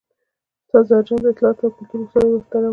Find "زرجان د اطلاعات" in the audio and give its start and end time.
0.89-1.57